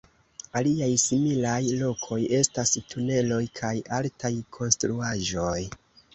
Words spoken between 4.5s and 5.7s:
konstruaĵoj.